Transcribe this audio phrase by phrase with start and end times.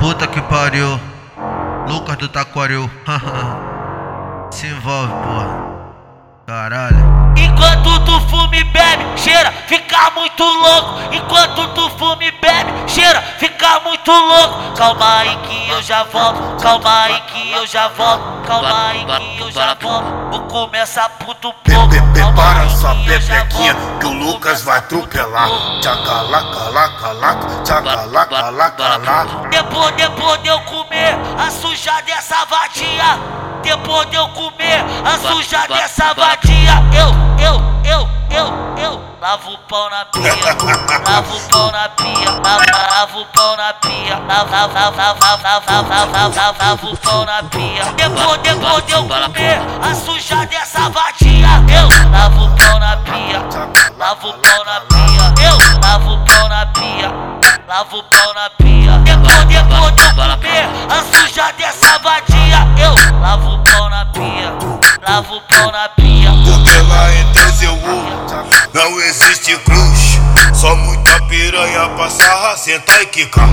[0.00, 0.98] Puta que pariu.
[1.86, 2.90] Lucas do Taquaril.
[4.50, 5.79] Se envolve, porra.
[14.10, 14.74] Muito louco.
[14.76, 19.42] Calma aí que eu já volto, calma aí que eu já volto, calma aí que
[19.42, 20.06] eu já volto.
[20.30, 21.90] Vou começar puto pouco.
[22.12, 25.48] Prepara sua pepequinha que o Lucas vai atropelar.
[25.80, 29.48] Tchacalaca, laca, laca, tchacalaca, laca, laca.
[29.50, 33.40] Depois, depois de eu comer a suja dessa vadia.
[33.62, 36.72] Depois de eu comer a suja dessa vadia.
[36.92, 37.29] Eu,
[39.30, 40.34] lava o pau na pia,
[41.06, 46.86] lava o pau na pia, lava o pão na pia, lava, lava, lava, lava, lava
[46.88, 47.84] o pau na pia.
[47.94, 52.96] Depois, depois de eu comer a sujar dessa é vadia, eu lavo o pau na
[52.96, 53.40] pia,
[53.96, 57.12] lavo o pau na pia, eu lavo o pau na pia,
[57.68, 58.98] lavo o pau na pia.
[59.04, 62.39] Depois, depois de eu comer a sujar dessa é vadia.
[69.20, 70.18] Existe cruz.
[70.54, 73.48] Só muita piranha pra sarra, sentar e quicar.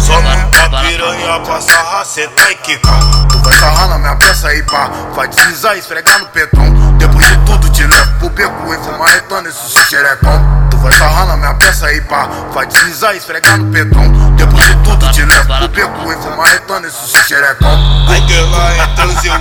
[0.00, 3.00] Só muita piranha pra sarra, sentar e quicar.
[3.28, 4.90] Tu vai sarrar na minha peça aí, pá.
[5.14, 6.70] Vai deslizar e esfregar no petão.
[6.98, 10.68] Depois de tudo, te levo pro beco e fumar retando esse xerecão.
[10.70, 12.28] Tu vai sarrar na minha peça aí, pá.
[12.52, 14.08] Vai deslizar e esfregar no petão.
[14.36, 17.70] Depois de tudo, te levo pro beco e fumar retando esse xerecão.
[18.06, 19.38] Porque lá em Tezeu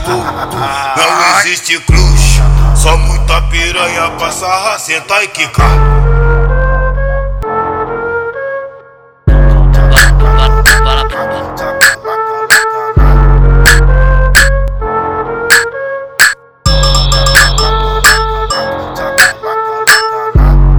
[0.98, 2.27] não existe cruz.
[2.78, 5.66] Só muita piranha pra sarra, sentar e quicar.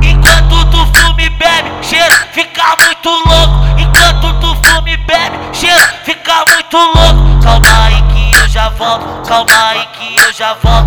[0.00, 3.54] Enquanto tu fuma e bebe, cheira, fica muito louco.
[3.76, 7.42] Enquanto tu fuma e bebe, cheira, fica muito louco.
[7.42, 10.77] Calma aí que eu já volto, calma aí que eu já volto,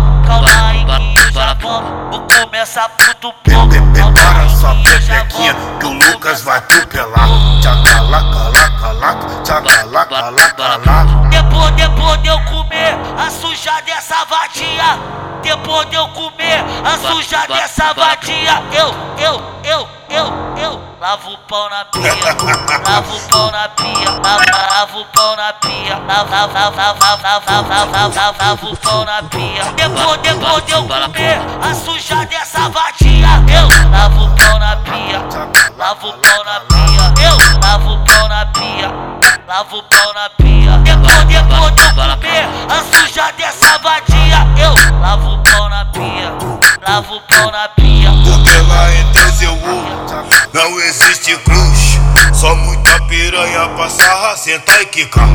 [2.62, 3.42] Puto pouco.
[3.50, 7.28] Calma Prepara sua pepequinha que o Lucas vai atropelar.
[7.60, 11.28] Tchacalaca, laca, laca, tchacalaca, laca, laca.
[11.28, 14.96] Depois, depois de eu comer a suja dessa vadia.
[15.42, 18.62] Depois de eu comer a suja dessa vadia.
[18.72, 19.88] Eu, eu, eu,
[21.02, 22.14] lava o pau na pia,
[22.86, 26.86] lava o pau na pia, lava o pau na pia, lava, lava,
[28.14, 29.64] lava, o pau na pia.
[29.74, 35.20] Depois, depois de eu comer a suja dessa vadia, eu lavo o pau na pia,
[35.76, 38.92] lavo o pau na pia, eu lavo o pau na pia,
[39.48, 40.78] lavo o pau na pia.
[40.84, 46.32] Depois, depois de eu comer a suja dessa vadia, eu lavo o pau na pia,
[46.86, 48.12] lavo o pau na pia.
[48.24, 49.11] Porque ela
[52.32, 55.28] só muita piranha pra sarra, sentar e quicar.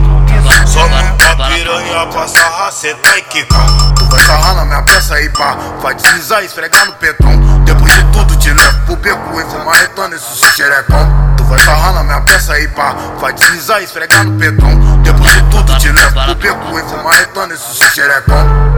[0.65, 3.65] Só muita piranha pra sarra, sentar e quicar.
[3.95, 5.57] Tu vai sarrar na minha peça aí, pá.
[5.81, 7.39] Vai deslizar e esfregar no petão.
[7.63, 11.35] Depois de tudo, te levo pro beco e fumar retando esse xerecão.
[11.37, 12.95] Tu vai sarrar na minha peça aí, pá.
[13.19, 14.97] Vai deslizar e esfregar no petão.
[15.03, 18.76] Depois de tudo, te levo pro beco e fumar retando esse xerecão.